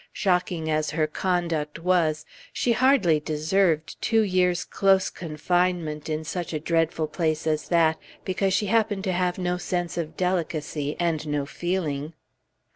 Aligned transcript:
Shocking 0.13 0.67
as 0.67 0.89
her 0.97 1.05
conduct 1.05 1.77
was, 1.77 2.25
she 2.51 2.71
hardly 2.71 3.19
deserved 3.19 4.01
two 4.01 4.21
years' 4.23 4.65
close 4.65 5.11
confinement 5.11 6.09
in 6.09 6.23
such 6.23 6.53
a 6.53 6.59
dreadful 6.59 7.05
place 7.05 7.45
as 7.45 7.69
that, 7.69 7.99
because 8.25 8.51
she 8.51 8.65
happened 8.65 9.03
to 9.03 9.13
have 9.13 9.37
no 9.37 9.57
sense 9.57 9.99
of 9.99 10.17
delicacy, 10.17 10.95
and 10.99 11.27
no 11.27 11.45
feeling. 11.45 12.13